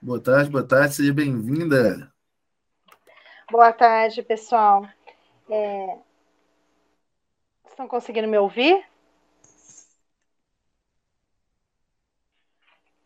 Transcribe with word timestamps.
Boa 0.00 0.22
tarde, 0.22 0.48
boa 0.48 0.66
tarde, 0.66 0.94
seja 0.94 1.12
bem-vinda. 1.12 2.12
Boa 3.50 3.72
tarde, 3.72 4.22
pessoal. 4.22 4.86
É... 5.50 5.98
Estão 7.68 7.88
conseguindo 7.88 8.28
me 8.28 8.38
ouvir? 8.38 8.84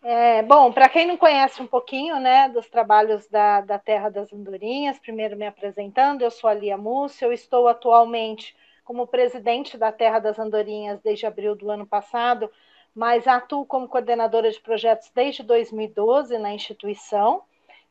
É, 0.02 0.42
bom, 0.42 0.70
para 0.70 0.88
quem 0.88 1.06
não 1.06 1.16
conhece 1.16 1.62
um 1.62 1.66
pouquinho 1.66 2.20
né, 2.20 2.50
dos 2.50 2.68
trabalhos 2.68 3.26
da, 3.28 3.62
da 3.62 3.78
Terra 3.78 4.10
das 4.10 4.30
Andorinhas, 4.30 4.98
primeiro 4.98 5.34
me 5.36 5.46
apresentando, 5.46 6.20
eu 6.20 6.30
sou 6.30 6.50
a 6.50 6.54
Lia 6.54 6.76
Múcio, 6.76 7.26
eu 7.26 7.32
estou 7.32 7.68
atualmente 7.68 8.54
como 8.84 9.06
presidente 9.06 9.78
da 9.78 9.90
Terra 9.90 10.18
das 10.18 10.38
Andorinhas 10.38 11.00
desde 11.00 11.24
abril 11.24 11.54
do 11.54 11.70
ano 11.70 11.86
passado, 11.86 12.50
mas 12.94 13.26
atuo 13.26 13.64
como 13.64 13.88
coordenadora 13.88 14.50
de 14.50 14.60
projetos 14.60 15.10
desde 15.14 15.42
2012 15.42 16.36
na 16.38 16.52
instituição. 16.52 17.42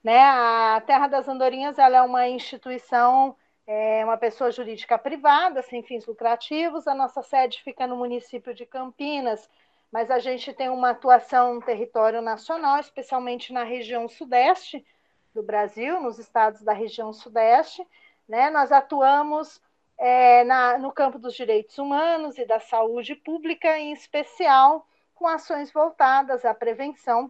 Né? 0.04 0.20
A 0.20 0.82
Terra 0.86 1.08
das 1.08 1.28
Andorinhas 1.28 1.80
ela 1.80 1.98
é 1.98 2.02
uma 2.02 2.28
instituição, 2.28 3.36
é 3.66 4.04
uma 4.06 4.18
pessoa 4.18 4.52
jurídica 4.52 4.98
privada, 4.98 5.62
sem 5.62 5.84
fins 5.84 6.06
lucrativos. 6.06 6.88
A 6.88 6.94
nossa 6.94 7.22
sede 7.22 7.62
fica 7.64 7.88
no 7.88 7.96
município 7.96 8.54
de 8.54 8.66
Campinas, 8.66 9.50
mas 9.92 10.12
a 10.12 10.20
gente 10.20 10.54
tem 10.54 10.70
uma 10.70 10.92
atuação 10.92 11.56
no 11.56 11.62
território 11.62 12.22
nacional, 12.22 12.80
especialmente 12.80 13.52
na 13.52 13.64
região 13.64 14.08
sudeste 14.08 14.86
do 15.34 15.42
Brasil, 15.42 16.00
nos 16.00 16.20
estados 16.20 16.62
da 16.62 16.74
região 16.74 17.12
sudeste. 17.12 17.86
Né? 18.28 18.50
Nós 18.52 18.72
atuamos 18.72 19.62
é, 19.98 20.44
na, 20.44 20.78
no 20.78 20.92
campo 20.92 21.18
dos 21.18 21.34
direitos 21.36 21.78
humanos 21.78 22.38
e 22.38 22.46
da 22.46 22.60
saúde 22.60 23.16
pública, 23.16 23.78
em 23.78 23.92
especial 23.92 24.88
com 25.22 25.28
ações 25.28 25.72
voltadas 25.72 26.44
à 26.44 26.52
prevenção 26.52 27.30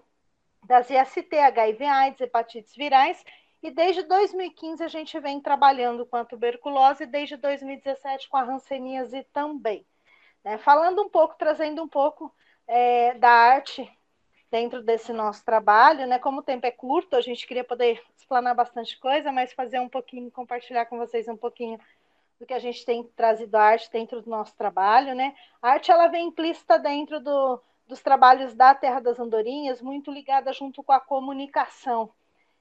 das 0.63 0.89
IST, 0.89 1.37
HIV, 1.37 1.83
AIDS, 1.83 2.21
hepatites 2.21 2.73
virais, 2.73 3.21
e 3.61 3.69
desde 3.69 4.03
2015 4.03 4.81
a 4.81 4.87
gente 4.87 5.19
vem 5.19 5.41
trabalhando 5.41 6.05
com 6.05 6.15
a 6.15 6.23
tuberculose, 6.23 7.03
e 7.03 7.05
desde 7.05 7.35
2017 7.35 8.29
com 8.29 8.37
a 8.37 8.43
hanseníase 8.43 9.27
também. 9.33 9.85
Né? 10.41 10.57
Falando 10.57 11.01
um 11.01 11.09
pouco, 11.09 11.35
trazendo 11.37 11.83
um 11.83 11.87
pouco 11.87 12.33
é, 12.65 13.13
da 13.15 13.29
arte 13.29 13.91
dentro 14.49 14.81
desse 14.81 15.11
nosso 15.11 15.43
trabalho, 15.43 16.07
né? 16.07 16.17
Como 16.17 16.39
o 16.39 16.43
tempo 16.43 16.65
é 16.65 16.71
curto, 16.71 17.17
a 17.17 17.21
gente 17.21 17.45
queria 17.45 17.63
poder 17.63 18.01
explanar 18.17 18.55
bastante 18.55 18.97
coisa, 18.99 19.33
mas 19.33 19.51
fazer 19.51 19.81
um 19.81 19.89
pouquinho, 19.89 20.31
compartilhar 20.31 20.85
com 20.85 20.97
vocês 20.97 21.27
um 21.27 21.37
pouquinho 21.37 21.77
do 22.39 22.45
que 22.45 22.53
a 22.53 22.59
gente 22.59 22.85
tem 22.85 23.03
trazido 23.15 23.55
a 23.55 23.61
arte 23.61 23.91
dentro 23.91 24.21
do 24.21 24.29
nosso 24.29 24.55
trabalho, 24.55 25.13
né? 25.13 25.35
A 25.61 25.71
arte 25.71 25.91
ela 25.91 26.07
vem 26.07 26.27
implícita 26.27 26.79
dentro 26.79 27.19
do, 27.19 27.61
dos 27.91 28.01
trabalhos 28.01 28.55
da 28.55 28.73
Terra 28.73 29.01
das 29.01 29.19
Andorinhas, 29.19 29.81
muito 29.81 30.09
ligada 30.09 30.53
junto 30.53 30.81
com 30.81 30.93
a 30.93 30.99
comunicação. 31.01 32.09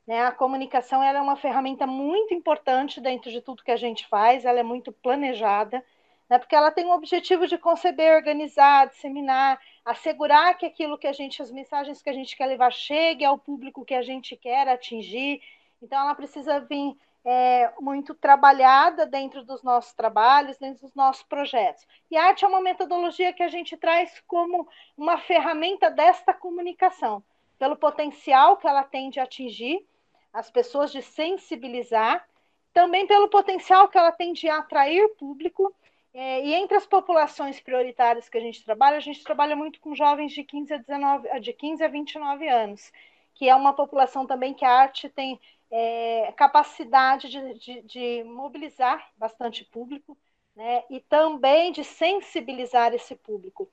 Né? 0.05 0.27
A 0.27 0.33
comunicação 0.33 1.01
é 1.05 1.21
uma 1.21 1.37
ferramenta 1.37 1.87
muito 1.87 2.35
importante 2.35 3.01
dentro 3.01 3.31
de 3.31 3.41
tudo 3.41 3.63
que 3.63 3.71
a 3.71 3.77
gente 3.77 4.09
faz, 4.09 4.45
ela 4.45 4.59
é 4.59 4.65
muito 4.65 4.91
planejada, 4.91 5.85
né? 6.29 6.37
porque 6.37 6.57
ela 6.57 6.73
tem 6.73 6.85
o 6.87 6.91
objetivo 6.91 7.47
de 7.47 7.57
conceber, 7.57 8.17
organizar, 8.17 8.89
disseminar, 8.89 9.61
assegurar 9.85 10.59
que 10.59 10.67
aquilo 10.67 10.99
que 10.99 11.07
a 11.07 11.13
gente, 11.13 11.41
as 11.41 11.53
mensagens 11.53 12.03
que 12.03 12.11
a 12.11 12.13
gente 12.13 12.37
quer 12.37 12.47
levar 12.47 12.73
chegue 12.73 13.25
ao 13.25 13.39
público 13.39 13.85
que 13.85 13.95
a 13.95 14.03
gente 14.03 14.37
quer 14.37 14.67
atingir. 14.67 15.41
Então, 15.81 16.01
ela 16.01 16.15
precisa 16.17 16.59
vir 16.59 16.99
é, 17.25 17.73
muito 17.81 18.15
trabalhada 18.15 19.07
dentro 19.07 19.45
dos 19.45 19.63
nossos 19.63 19.93
trabalhos, 19.93 20.57
dentro 20.57 20.83
dos 20.83 20.95
nossos 20.95 21.23
projetos. 21.23 21.87
E 22.11 22.17
arte 22.17 22.45
é 22.45 22.49
uma 22.49 22.61
metodologia 22.61 23.33
que 23.33 23.43
a 23.43 23.49
gente 23.49 23.77
traz 23.77 24.23
como 24.27 24.67
uma 24.97 25.19
ferramenta 25.19 25.91
desta 25.91 26.33
comunicação, 26.33 27.23
pelo 27.59 27.77
potencial 27.77 28.57
que 28.57 28.67
ela 28.67 28.85
tem 28.85 29.11
de 29.11 29.21
atingir 29.21 29.87
as 30.33 30.51
pessoas, 30.51 30.93
de 30.93 31.03
sensibilizar, 31.03 32.27
também 32.73 33.07
pelo 33.07 33.29
potencial 33.29 33.89
que 33.89 33.99
ela 33.99 34.13
tem 34.13 34.33
de 34.33 34.49
atrair 34.49 35.09
público. 35.17 35.75
É, 36.13 36.45
e 36.45 36.55
entre 36.55 36.77
as 36.77 36.87
populações 36.87 37.61
prioritárias 37.61 38.29
que 38.29 38.37
a 38.37 38.41
gente 38.41 38.65
trabalha, 38.65 38.97
a 38.97 39.01
gente 39.01 39.23
trabalha 39.23 39.55
muito 39.55 39.81
com 39.81 39.95
jovens 39.95 40.33
de 40.33 40.43
15 40.43 40.75
a, 40.75 40.77
19, 40.79 41.41
de 41.41 41.53
15 41.53 41.85
a 41.85 41.89
29 41.89 42.49
anos, 42.49 42.93
que 43.35 43.49
é 43.49 43.55
uma 43.55 43.73
população 43.73 44.27
também 44.27 44.55
que 44.55 44.65
a 44.65 44.73
arte 44.73 45.09
tem 45.09 45.41
é, 45.71 46.33
capacidade 46.37 47.29
de, 47.29 47.55
de, 47.55 47.83
de, 47.83 48.25
mobilizar 48.25 49.09
bastante 49.17 49.65
público 49.65 50.19
né, 50.55 50.85
e 50.91 51.01
também 51.01 51.71
de 51.73 51.85
sensibilizar 51.85 52.93
esse 52.93 53.15
público. 53.15 53.71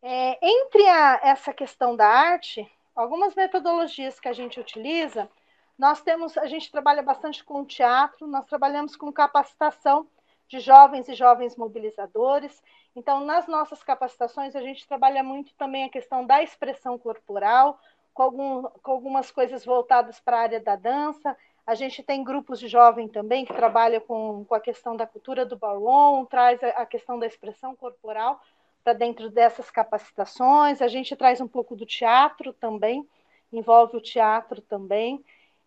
É, 0.00 0.38
entre 0.40 0.86
a, 0.88 1.20
essa 1.22 1.52
questão 1.52 1.96
da 1.96 2.06
arte, 2.06 2.70
algumas 2.94 3.34
metodologias 3.34 4.20
que 4.20 4.28
a 4.28 4.32
gente 4.32 4.60
utiliza, 4.60 5.28
nós 5.78 6.00
temos, 6.00 6.36
a 6.38 6.46
gente 6.46 6.70
trabalha 6.70 7.02
bastante 7.02 7.42
com 7.42 7.64
teatro, 7.64 8.26
nós 8.26 8.46
trabalhamos 8.46 8.94
com 8.94 9.12
capacitação 9.12 10.06
de 10.48 10.60
jovens 10.60 11.08
e 11.08 11.14
jovens 11.14 11.56
mobilizadores. 11.56 12.62
Então, 12.94 13.24
nas 13.24 13.46
nossas 13.46 13.82
capacitações, 13.82 14.54
a 14.54 14.60
gente 14.60 14.86
trabalha 14.86 15.22
muito 15.22 15.54
também 15.54 15.84
a 15.84 15.88
questão 15.88 16.26
da 16.26 16.42
expressão 16.42 16.98
corporal, 16.98 17.80
com, 18.14 18.22
algum, 18.22 18.62
com 18.62 18.92
algumas 18.92 19.30
coisas 19.30 19.64
voltadas 19.64 20.20
para 20.20 20.36
a 20.38 20.40
área 20.40 20.60
da 20.60 20.76
dança. 20.76 21.36
A 21.66 21.74
gente 21.74 22.02
tem 22.02 22.24
grupos 22.24 22.58
de 22.58 22.68
jovem 22.68 23.08
também 23.08 23.44
que 23.44 23.52
trabalha 23.52 24.00
com, 24.00 24.44
com 24.44 24.54
a 24.54 24.60
questão 24.60 24.96
da 24.96 25.06
cultura 25.06 25.46
do 25.46 25.56
ballroom, 25.56 26.24
traz 26.24 26.62
a, 26.62 26.68
a 26.68 26.86
questão 26.86 27.18
da 27.18 27.26
expressão 27.26 27.74
corporal 27.76 28.40
para 28.82 28.92
dentro 28.92 29.30
dessas 29.30 29.70
capacitações. 29.70 30.82
A 30.82 30.88
gente 30.88 31.14
traz 31.14 31.40
um 31.40 31.48
pouco 31.48 31.76
do 31.76 31.86
teatro 31.86 32.52
também, 32.52 33.08
envolve 33.52 33.96
o 33.96 34.00
teatro 34.00 34.60
também. 34.60 35.24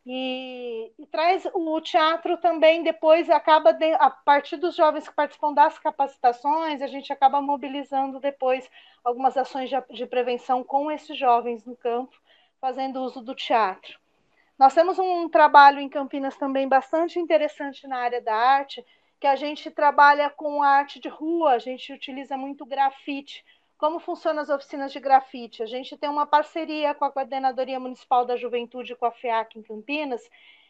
E, 0.07 0.91
e, 0.99 1.05
traz 1.07 1.47
o 1.51 1.81
teatro 1.81 2.37
também 2.37 2.83
depois 2.83 3.27
acaba 3.27 3.73
de, 3.73 3.91
a 3.93 4.11
partir 4.11 4.55
dos 4.55 4.75
jovens 4.75 5.07
que 5.09 5.15
participam 5.15 5.51
das 5.51 5.79
capacitações 5.79 6.79
a 6.79 6.85
gente 6.85 7.11
acaba 7.11 7.41
mobilizando 7.41 8.19
depois 8.19 8.69
algumas 9.03 9.35
ações 9.35 9.67
de, 9.67 9.75
de 9.89 10.05
prevenção 10.05 10.63
com 10.63 10.91
esses 10.91 11.17
jovens 11.17 11.65
no 11.65 11.75
campo 11.75 12.15
fazendo 12.59 13.01
uso 13.01 13.21
do 13.21 13.35
teatro. 13.35 13.99
Nós 14.57 14.73
temos 14.73 14.97
um 14.97 15.27
trabalho 15.27 15.79
em 15.79 15.89
Campinas 15.89 16.37
também 16.37 16.67
bastante 16.67 17.19
interessante 17.19 17.87
na 17.87 17.97
área 17.97 18.21
da 18.21 18.33
arte, 18.33 18.85
que 19.19 19.27
a 19.27 19.35
gente 19.35 19.69
trabalha 19.69 20.29
com 20.29 20.63
arte 20.63 20.99
de 20.99 21.09
rua, 21.09 21.51
a 21.51 21.59
gente 21.59 21.91
utiliza 21.91 22.37
muito 22.37 22.65
grafite. 22.65 23.43
Como 23.77 23.99
funcionam 23.99 24.41
as 24.41 24.49
oficinas 24.49 24.93
de 24.93 24.99
grafite? 24.99 25.61
A 25.61 25.65
gente 25.65 25.97
tem 25.97 26.09
uma 26.09 26.25
parceria 26.25 26.93
com 26.93 27.03
a 27.03 27.11
Coordenadoria 27.11 27.79
Municipal 27.79 28.25
da 28.25 28.37
Juventude, 28.37 28.95
com 28.95 29.05
a 29.05 29.11
FEAC 29.11 29.59
em 29.59 29.63
Campinas. 29.63 30.21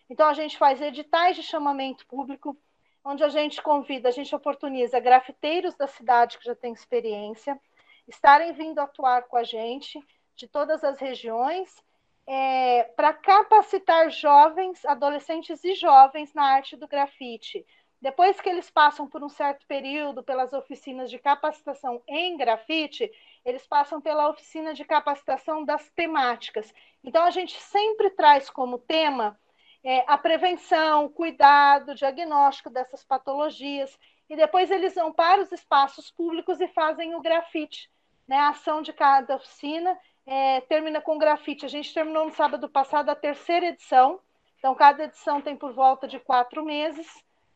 Então, 0.10 0.28
a 0.28 0.34
gente 0.34 0.58
faz 0.58 0.82
editais 0.82 1.36
de 1.36 1.44
chamamento 1.44 2.06
público, 2.08 2.58
onde 3.04 3.24
a 3.24 3.30
gente 3.30 3.62
convida, 3.62 4.10
a 4.10 4.12
gente 4.12 4.36
oportuniza 4.36 5.00
grafiteiros 5.00 5.76
da 5.76 5.86
cidade 5.86 6.40
que 6.40 6.46
já 6.46 6.56
têm 6.56 6.74
experiência, 6.74 7.60
estarem 8.08 8.52
vindo 8.54 8.80
atuar 8.80 9.24
com 9.24 9.38
a 9.38 9.44
gente, 9.44 10.00
de 10.36 10.48
todas 10.48 10.84
as 10.84 11.00
regiões, 11.00 11.84
é, 12.28 12.84
para 12.96 13.14
capacitar 13.14 14.10
jovens, 14.10 14.84
adolescentes 14.86 15.64
e 15.64 15.76
jovens 15.76 16.34
na 16.34 16.44
arte 16.44 16.76
do 16.76 16.88
grafite. 16.88 17.66
Depois 18.02 18.40
que 18.40 18.50
eles 18.50 18.70
passam 18.70 19.08
por 19.08 19.24
um 19.24 19.30
certo 19.30 19.66
período 19.68 20.24
pelas 20.24 20.54
oficinas 20.54 21.10
de 21.10 21.18
capacitação 21.18 22.02
em 22.08 22.36
grafite, 22.38 23.10
eles 23.44 23.66
passam 23.66 24.02
pela 24.02 24.30
oficina 24.30 24.74
de 24.74 24.84
capacitação 24.84 25.64
das 25.64 25.90
temáticas. 25.92 26.74
Então, 27.04 27.24
a 27.24 27.32
gente 27.32 27.60
sempre 27.60 28.10
traz 28.10 28.50
como 28.50 28.80
tema 28.80 29.40
é, 29.84 30.04
a 30.08 30.18
prevenção, 30.18 31.06
o 31.06 31.10
cuidado, 31.10 31.92
o 31.92 31.96
diagnóstico 31.96 32.70
dessas 32.70 33.04
patologias, 33.04 33.98
e 34.28 34.36
depois 34.36 34.72
eles 34.72 34.96
vão 34.96 35.14
para 35.14 35.42
os 35.42 35.52
espaços 35.52 36.10
públicos 36.10 36.60
e 36.60 36.68
fazem 36.70 37.14
o 37.16 37.22
grafite, 37.22 37.90
né, 38.28 38.38
a 38.38 38.50
ação 38.50 38.82
de 38.82 38.92
cada 38.92 39.36
oficina, 39.36 39.96
é, 40.26 40.62
termina 40.62 41.02
com 41.02 41.18
grafite. 41.18 41.66
A 41.66 41.70
gente 41.70 41.94
terminou 41.94 42.26
no 42.26 42.32
sábado 42.32 42.68
passado 42.68 43.10
a 43.10 43.16
terceira 43.16 43.68
edição. 43.68 44.20
Então, 44.58 44.74
cada 44.76 45.04
edição 45.04 45.42
tem 45.42 45.56
por 45.56 45.74
volta 45.74 46.08
de 46.08 46.20
quatro 46.20 46.64
meses, 46.64 47.08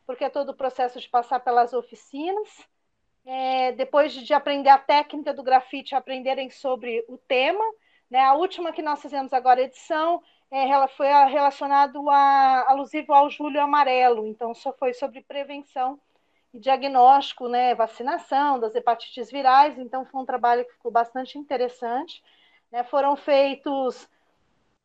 porque 0.05 0.23
é 0.23 0.29
todo 0.29 0.49
o 0.49 0.55
processo 0.55 0.99
de 0.99 1.09
passar 1.09 1.39
pelas 1.39 1.73
oficinas. 1.73 2.67
É, 3.25 3.71
depois 3.73 4.13
de, 4.13 4.23
de, 4.23 4.33
aprender 4.33 4.69
a 4.69 4.77
técnica 4.77 5.33
do 5.33 5.44
grafite, 5.44 5.95
aprenderem 5.95 6.49
sobre 6.49 7.03
o 7.07 7.17
tema. 7.17 7.63
Né? 8.09 8.19
A 8.19 8.33
última 8.33 8.71
que 8.71 8.81
nós 8.81 9.01
fizemos 9.01 9.33
agora, 9.33 9.61
edição, 9.61 10.21
é, 10.51 10.67
ela 10.67 10.88
foi 10.88 11.07
relacionado 11.07 12.09
a, 12.09 12.65
alusivo 12.69 13.13
ao 13.13 13.29
julho 13.29 13.61
amarelo, 13.61 14.25
então 14.25 14.53
só 14.53 14.73
foi 14.73 14.94
sobre 14.94 15.21
prevenção 15.21 15.99
e 16.51 16.59
diagnóstico, 16.59 17.47
né, 17.47 17.75
vacinação 17.75 18.59
das 18.59 18.73
hepatites 18.73 19.29
virais, 19.29 19.77
então 19.77 20.03
foi 20.05 20.21
um 20.21 20.25
trabalho 20.25 20.65
que 20.65 20.73
ficou 20.73 20.91
bastante 20.91 21.38
interessante. 21.38 22.23
Né? 22.71 22.83
Foram 22.83 23.16
feitos, 23.16 24.10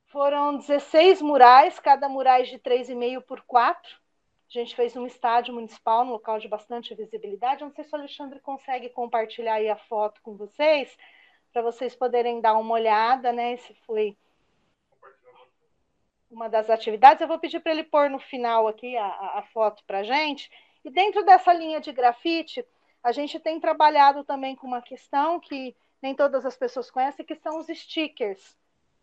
foram 0.07 0.57
16 0.57 1.21
murais, 1.21 1.79
cada 1.79 2.09
murais 2.09 2.49
de 2.49 2.59
3,5 2.59 3.23
por 3.23 3.43
4. 3.43 4.05
A 4.49 4.53
gente 4.53 4.77
fez 4.77 4.97
um 4.97 5.07
estádio 5.07 5.53
municipal, 5.53 6.05
no 6.05 6.13
local 6.13 6.39
de 6.39 6.47
bastante 6.47 6.95
visibilidade. 6.95 7.65
Não 7.65 7.73
sei 7.73 7.85
se 7.85 7.93
o 7.93 7.99
Alexandre 7.99 8.39
consegue 8.41 8.89
compartilhar 8.89 9.55
aí 9.55 9.69
a 9.69 9.77
foto 9.77 10.21
com 10.23 10.37
vocês, 10.37 10.97
para 11.53 11.63
vocês 11.63 11.97
poderem 11.97 12.41
dar 12.41 12.55
uma 12.55 12.75
olhada, 12.75 13.33
né? 13.33 13.55
Esse 13.55 13.75
foi. 13.87 14.17
uma 16.31 16.49
das 16.49 16.71
atividades. 16.71 17.21
Eu 17.21 17.29
vou 17.29 17.39
pedir 17.39 17.61
para 17.61 17.73
ele 17.73 17.85
pôr 17.85 18.09
no 18.11 18.19
final 18.19 18.69
aqui 18.69 18.97
a, 18.97 19.07
a 19.39 19.43
foto 19.53 19.83
para 19.85 19.99
a 19.99 20.05
gente. 20.05 20.51
E 20.85 20.91
dentro 20.91 21.25
dessa 21.25 21.53
linha 21.53 21.81
de 21.81 21.93
grafite, 21.93 22.65
a 23.03 23.11
gente 23.11 23.41
tem 23.41 23.59
trabalhado 23.59 24.23
também 24.23 24.55
com 24.55 24.67
uma 24.67 24.83
questão 24.83 25.41
que 25.41 25.75
nem 26.05 26.15
todas 26.15 26.45
as 26.45 26.55
pessoas 26.55 26.91
conhecem, 26.91 27.25
que 27.25 27.35
são 27.35 27.59
os 27.59 27.67
stickers. 27.67 28.53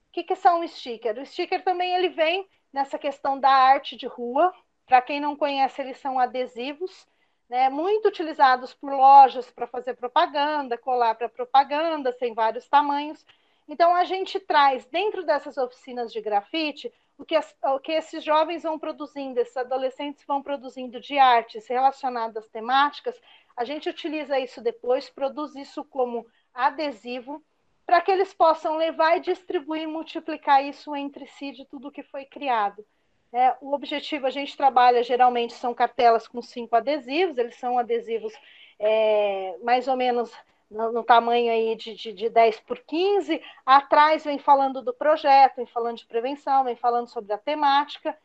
O 0.10 0.12
que, 0.12 0.24
que 0.24 0.36
são 0.36 0.66
stickers? 0.68 1.18
O 1.18 1.26
sticker 1.26 1.64
também 1.64 1.96
ele 1.96 2.10
vem 2.10 2.48
nessa 2.72 3.00
questão 3.00 3.40
da 3.40 3.50
arte 3.50 3.96
de 3.96 4.06
rua. 4.06 4.54
Para 4.86 5.02
quem 5.02 5.20
não 5.20 5.36
conhece, 5.36 5.82
eles 5.82 5.98
são 5.98 6.20
adesivos, 6.20 7.08
né, 7.50 7.70
muito 7.70 8.08
utilizados 8.08 8.76
por 8.76 8.94
lojas 8.94 9.50
para 9.50 9.66
fazer 9.66 9.96
propaganda, 9.96 10.78
colar 10.78 11.16
para 11.16 11.28
propaganda, 11.28 12.14
tem 12.14 12.36
vários 12.36 12.70
tamanhos. 12.70 13.26
Então, 13.68 13.96
a 13.96 14.04
gente 14.04 14.40
traz 14.40 14.86
dentro 14.86 15.26
dessas 15.26 15.58
oficinas 15.58 16.14
de 16.14 16.22
grafite 16.22 16.94
o 17.18 17.26
que, 17.26 17.36
as, 17.36 17.56
o 17.64 17.80
que 17.80 17.94
esses 17.94 18.24
jovens 18.24 18.62
vão 18.62 18.78
produzindo, 18.78 19.40
esses 19.40 19.58
adolescentes 19.58 20.24
vão 20.28 20.44
produzindo 20.44 21.00
de 21.00 21.18
artes 21.18 21.68
relacionadas 21.68 22.44
às 22.44 22.50
temáticas, 22.50 23.20
a 23.58 23.64
gente 23.64 23.90
utiliza 23.90 24.40
isso 24.40 24.62
depois, 24.62 25.10
produz 25.10 25.56
isso 25.56 25.84
como 25.84 26.26
adesivo, 26.54 27.44
para 27.86 28.02
que 28.02 28.12
eles 28.12 28.34
possam 28.34 28.78
levar 28.78 29.18
e 29.18 29.22
distribuir, 29.22 29.88
multiplicar 29.88 30.64
isso 30.64 30.96
entre 30.96 31.28
si 31.28 31.52
de 31.52 31.66
tudo 31.66 31.92
que 31.92 32.04
foi 32.04 32.26
criado. 32.26 32.86
É, 33.34 33.56
o 33.62 33.74
objetivo, 33.74 34.28
a 34.28 34.30
gente 34.30 34.58
trabalha, 34.58 35.04
geralmente, 35.04 35.54
são 35.54 35.74
cartelas 35.74 36.28
com 36.28 36.42
cinco 36.42 36.76
adesivos, 36.76 37.38
eles 37.38 37.56
são 37.56 37.78
adesivos 37.78 38.34
é, 38.78 39.58
mais 39.64 39.88
ou 39.88 39.96
menos 39.96 40.32
no, 40.70 40.92
no 40.92 41.04
tamanho 41.04 41.52
aí 41.52 41.76
de, 41.76 41.94
de, 41.94 42.14
de 42.14 42.30
10 42.30 42.60
por 42.62 42.80
15. 42.80 43.42
Atrás 43.66 44.24
vem 44.24 44.40
falando 44.40 44.82
do 44.82 44.94
projeto, 44.94 45.58
vem 45.58 45.66
falando 45.66 45.98
de 45.98 46.06
prevenção, 46.06 46.64
vem 46.64 46.76
falando 46.76 47.08
sobre 47.08 47.32
a 47.34 47.38
temática. 47.38 48.18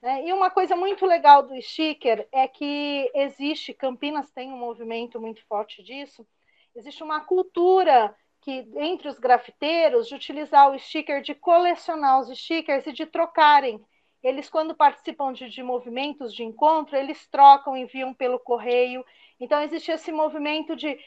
Né? 0.00 0.26
E 0.26 0.32
uma 0.32 0.50
coisa 0.50 0.76
muito 0.76 1.06
legal 1.06 1.42
do 1.42 1.60
sticker 1.60 2.28
é 2.30 2.46
que 2.46 3.10
existe, 3.14 3.72
Campinas 3.72 4.30
tem 4.30 4.52
um 4.52 4.58
movimento 4.58 5.20
muito 5.20 5.42
forte 5.46 5.82
disso, 5.82 6.26
existe 6.74 7.02
uma 7.02 7.20
cultura 7.20 8.14
que 8.40 8.68
entre 8.76 9.08
os 9.08 9.18
grafiteiros 9.18 10.06
de 10.06 10.14
utilizar 10.14 10.70
o 10.70 10.78
sticker, 10.78 11.22
de 11.22 11.34
colecionar 11.34 12.20
os 12.20 12.38
stickers 12.38 12.86
e 12.86 12.92
de 12.92 13.06
trocarem. 13.06 13.82
Eles, 14.22 14.50
quando 14.50 14.74
participam 14.74 15.32
de, 15.32 15.48
de 15.48 15.62
movimentos 15.62 16.32
de 16.34 16.42
encontro, 16.42 16.96
eles 16.96 17.26
trocam, 17.28 17.76
enviam 17.76 18.12
pelo 18.12 18.38
correio. 18.38 19.04
Então, 19.40 19.62
existe 19.62 19.90
esse 19.90 20.12
movimento 20.12 20.76
de 20.76 20.98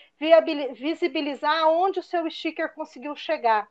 visibilizar 0.76 1.68
onde 1.70 2.00
o 2.00 2.04
seu 2.04 2.30
sticker 2.30 2.74
conseguiu 2.74 3.16
chegar. 3.16 3.68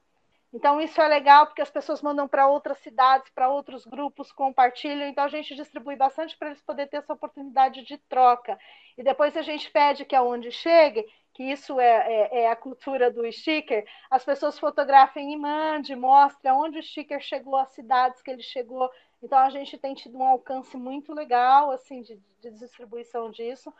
Então, 0.52 0.80
isso 0.80 1.00
é 1.00 1.08
legal 1.08 1.46
porque 1.46 1.60
as 1.60 1.70
pessoas 1.70 2.00
mandam 2.00 2.26
para 2.26 2.48
outras 2.48 2.78
cidades, 2.78 3.30
para 3.34 3.48
outros 3.48 3.84
grupos, 3.84 4.32
compartilham. 4.32 5.08
Então, 5.08 5.24
a 5.24 5.28
gente 5.28 5.54
distribui 5.54 5.96
bastante 5.96 6.36
para 6.36 6.48
eles 6.48 6.62
poderem 6.62 6.88
ter 6.88 6.98
essa 6.98 7.12
oportunidade 7.12 7.82
de 7.84 7.98
troca. 8.08 8.58
E 8.96 9.02
depois 9.02 9.36
a 9.36 9.42
gente 9.42 9.70
pede 9.70 10.04
que 10.04 10.14
aonde 10.16 10.50
chegue, 10.50 11.04
que 11.36 11.42
isso 11.42 11.78
é, 11.78 11.84
é, 11.86 12.38
é, 12.40 12.50
a 12.50 12.56
cultura 12.56 13.10
do 13.10 13.30
sticker, 13.30 13.86
as 14.10 14.24
pessoas 14.24 14.58
fotografem 14.58 15.34
e 15.34 15.36
mandem, 15.36 15.94
mostrem 15.94 16.50
aonde 16.50 16.78
o 16.78 16.82
sticker 16.82 17.20
chegou, 17.20 17.56
as 17.56 17.68
cidades 17.72 18.22
que 18.22 18.30
ele 18.30 18.42
chegou. 18.42 18.90
Então, 19.22 19.38
a 19.38 19.50
gente 19.50 19.76
tem 19.76 19.94
tido 19.94 20.16
um 20.16 20.24
alcance 20.24 20.78
muito 20.78 21.12
legal 21.12 21.70
assim 21.70 22.00
de, 22.00 22.16
de 22.40 22.50
distribuição 22.52 23.30
disso 23.30 23.70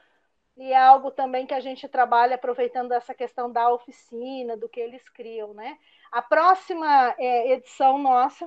e 0.54 0.70
é 0.70 0.76
algo 0.76 1.10
também 1.10 1.46
que 1.46 1.54
a 1.54 1.60
gente 1.60 1.88
trabalha 1.88 2.34
aproveitando 2.34 2.92
essa 2.92 3.14
questão 3.14 3.50
da 3.50 3.72
oficina, 3.72 4.54
do 4.54 4.68
que 4.68 4.78
eles 4.78 5.08
criam, 5.08 5.54
né? 5.54 5.78
A 6.12 6.20
próxima 6.20 7.14
é, 7.18 7.52
edição 7.52 7.96
nossa 7.96 8.46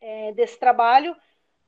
é, 0.00 0.32
desse 0.32 0.58
trabalho 0.58 1.14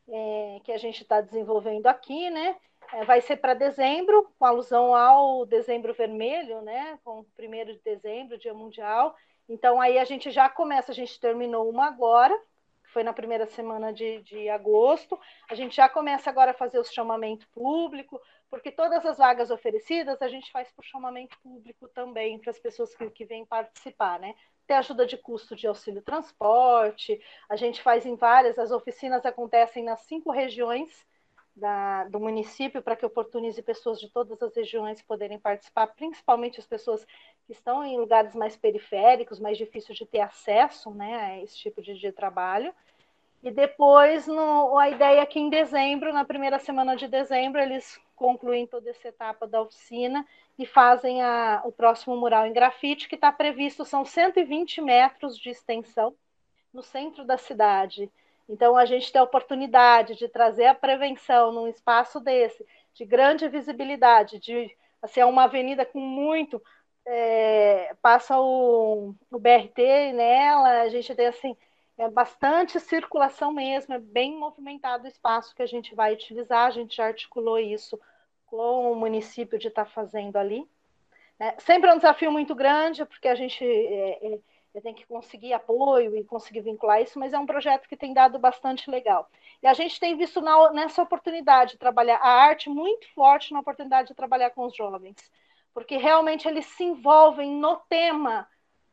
é, 0.08 0.60
que 0.64 0.72
a 0.72 0.78
gente 0.78 1.02
está 1.02 1.20
desenvolvendo 1.20 1.86
aqui, 1.86 2.30
né? 2.30 2.56
É, 2.92 3.04
vai 3.04 3.20
ser 3.20 3.36
para 3.36 3.54
dezembro, 3.54 4.28
com 4.38 4.44
alusão 4.44 4.94
ao 4.94 5.46
dezembro 5.46 5.94
vermelho, 5.94 6.60
né? 6.62 6.98
Com 7.04 7.20
o 7.20 7.24
primeiro 7.36 7.72
de 7.72 7.80
dezembro, 7.80 8.38
Dia 8.38 8.52
Mundial. 8.52 9.14
Então 9.48 9.80
aí 9.80 9.98
a 9.98 10.04
gente 10.04 10.30
já 10.30 10.48
começa, 10.48 10.90
a 10.90 10.94
gente 10.94 11.18
terminou 11.20 11.68
uma 11.68 11.86
agora, 11.86 12.36
foi 12.92 13.04
na 13.04 13.12
primeira 13.12 13.46
semana 13.46 13.92
de, 13.92 14.20
de 14.22 14.48
agosto. 14.48 15.18
A 15.48 15.54
gente 15.54 15.76
já 15.76 15.88
começa 15.88 16.28
agora 16.28 16.50
a 16.50 16.54
fazer 16.54 16.78
o 16.80 16.84
chamamento 16.84 17.48
público, 17.50 18.20
porque 18.50 18.72
todas 18.72 19.06
as 19.06 19.18
vagas 19.18 19.50
oferecidas 19.50 20.20
a 20.20 20.28
gente 20.28 20.50
faz 20.50 20.70
por 20.72 20.84
chamamento 20.84 21.38
público 21.40 21.88
também 21.88 22.40
para 22.40 22.50
as 22.50 22.58
pessoas 22.58 22.94
que, 22.94 23.08
que 23.10 23.24
vêm 23.24 23.46
participar, 23.46 24.18
né? 24.18 24.34
Tem 24.66 24.76
ajuda 24.76 25.06
de 25.06 25.16
custo 25.16 25.54
de 25.54 25.66
auxílio 25.66 26.02
transporte, 26.02 27.20
a 27.48 27.54
gente 27.54 27.80
faz 27.82 28.04
em 28.04 28.16
várias, 28.16 28.58
as 28.58 28.72
oficinas 28.72 29.24
acontecem 29.24 29.84
nas 29.84 30.00
cinco 30.02 30.32
regiões 30.32 31.08
da, 31.54 32.04
do 32.04 32.20
município 32.20 32.82
para 32.82 32.96
que 32.96 33.04
oportunize 33.04 33.62
pessoas 33.62 34.00
de 34.00 34.08
todas 34.08 34.42
as 34.42 34.54
regiões 34.54 35.02
poderem 35.02 35.38
participar, 35.38 35.88
principalmente 35.88 36.58
as 36.58 36.66
pessoas 36.66 37.04
que 37.46 37.52
estão 37.52 37.84
em 37.84 37.98
lugares 37.98 38.34
mais 38.34 38.56
periféricos, 38.56 39.40
mais 39.40 39.58
difíceis 39.58 39.98
de 39.98 40.06
ter 40.06 40.20
acesso 40.20 40.90
né, 40.90 41.16
a 41.16 41.42
esse 41.42 41.58
tipo 41.58 41.82
de, 41.82 41.94
de 41.94 42.12
trabalho. 42.12 42.74
E 43.42 43.50
depois, 43.50 44.26
no, 44.26 44.76
a 44.76 44.90
ideia 44.90 45.20
é 45.20 45.26
que 45.26 45.40
em 45.40 45.48
dezembro, 45.48 46.12
na 46.12 46.24
primeira 46.24 46.58
semana 46.58 46.94
de 46.94 47.08
dezembro, 47.08 47.60
eles 47.60 47.98
concluem 48.14 48.66
toda 48.66 48.90
essa 48.90 49.08
etapa 49.08 49.46
da 49.46 49.62
oficina 49.62 50.26
e 50.58 50.66
fazem 50.66 51.22
a, 51.22 51.62
o 51.64 51.72
próximo 51.72 52.14
mural 52.16 52.46
em 52.46 52.52
grafite, 52.52 53.08
que 53.08 53.14
está 53.14 53.32
previsto, 53.32 53.82
são 53.82 54.04
120 54.04 54.82
metros 54.82 55.38
de 55.38 55.48
extensão 55.48 56.14
no 56.72 56.82
centro 56.82 57.24
da 57.24 57.38
cidade. 57.38 58.10
Então, 58.50 58.76
a 58.76 58.84
gente 58.84 59.12
tem 59.12 59.20
a 59.20 59.24
oportunidade 59.24 60.16
de 60.16 60.28
trazer 60.28 60.66
a 60.66 60.74
prevenção 60.74 61.52
num 61.52 61.68
espaço 61.68 62.18
desse, 62.18 62.66
de 62.92 63.04
grande 63.04 63.48
visibilidade, 63.48 64.40
de 64.40 64.76
assim, 65.00 65.20
é 65.20 65.24
uma 65.24 65.44
avenida 65.44 65.86
com 65.86 66.00
muito. 66.00 66.60
É, 67.06 67.94
passa 68.02 68.38
o, 68.40 69.14
o 69.30 69.38
BRT 69.38 70.12
nela, 70.12 70.82
a 70.82 70.88
gente 70.88 71.14
tem 71.14 71.26
assim 71.28 71.56
é 71.96 72.08
bastante 72.08 72.80
circulação 72.80 73.52
mesmo, 73.52 73.94
é 73.94 73.98
bem 73.98 74.34
movimentado 74.36 75.04
o 75.04 75.08
espaço 75.08 75.54
que 75.54 75.62
a 75.62 75.66
gente 75.66 75.94
vai 75.94 76.14
utilizar, 76.14 76.66
a 76.66 76.70
gente 76.70 76.96
já 76.96 77.06
articulou 77.06 77.58
isso 77.58 78.00
com 78.46 78.90
o 78.90 78.96
município 78.96 79.58
de 79.58 79.68
estar 79.68 79.84
tá 79.84 79.90
fazendo 79.90 80.36
ali. 80.36 80.66
É, 81.38 81.54
sempre 81.60 81.90
é 81.90 81.92
um 81.92 81.98
desafio 81.98 82.32
muito 82.32 82.54
grande, 82.54 83.04
porque 83.04 83.28
a 83.28 83.34
gente 83.34 83.64
é, 83.64 84.38
é, 84.74 84.80
tem 84.80 84.94
que 84.94 85.06
conseguir 85.06 85.52
apoio 85.52 86.16
e 86.16 86.24
conseguir 86.24 86.60
vincular 86.60 87.02
isso, 87.02 87.18
mas 87.18 87.32
é 87.32 87.38
um 87.38 87.46
projeto 87.46 87.88
que 87.88 87.96
tem 87.96 88.12
dado 88.12 88.38
bastante 88.38 88.90
legal. 88.90 89.28
E 89.62 89.66
a 89.66 89.74
gente 89.74 89.98
tem 89.98 90.16
visto 90.16 90.40
na, 90.40 90.72
nessa 90.72 91.02
oportunidade 91.02 91.72
de 91.72 91.78
trabalhar 91.78 92.16
a 92.18 92.28
arte 92.28 92.68
muito 92.68 93.12
forte 93.14 93.52
na 93.52 93.60
oportunidade 93.60 94.08
de 94.08 94.14
trabalhar 94.14 94.50
com 94.50 94.66
os 94.66 94.76
jovens, 94.76 95.16
porque 95.74 95.96
realmente 95.96 96.46
eles 96.46 96.66
se 96.66 96.84
envolvem 96.84 97.50
no 97.50 97.76
tema 97.88 98.48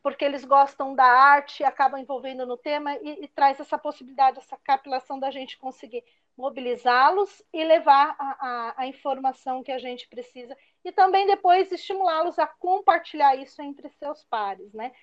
porque 0.08 0.24
eles 0.24 0.46
gostam 0.46 0.96
da 0.96 1.04
arte, 1.04 1.66
acabam 1.66 2.00
envolvendo 2.00 2.46
no 2.46 2.56
tema 2.56 2.96
e, 2.96 3.26
e 3.26 3.28
traz 3.28 3.60
essa 3.60 3.78
possibilidade, 3.78 4.40
essa 4.40 4.56
capilação 4.64 5.20
da 5.20 5.30
gente 5.30 5.58
conseguir 5.58 6.02
mobilizá-los 6.38 7.44
e 7.52 7.62
levar 7.62 8.16
a, 8.18 8.38
a, 8.40 8.74
a, 8.84 8.88
informação 8.88 9.62
que 9.62 9.72
a 9.72 9.80
gente 9.80 10.08
precisa 10.08 10.56
e 10.86 10.94
também 10.94 11.28
depois 11.28 11.72
estimulá-los 11.74 12.40
a 12.40 12.48
compartilhar 12.48 13.36
isso 13.36 13.62
entre 13.62 13.90
seus 13.90 14.24
pares, 14.24 14.72
né? 14.72 14.94